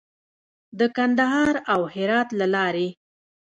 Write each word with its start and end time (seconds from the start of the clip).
د 0.79 0.81
کندهار 0.95 1.55
او 1.73 1.81
هرات 1.93 2.29
له 2.39 2.47
لارې. 2.55 2.89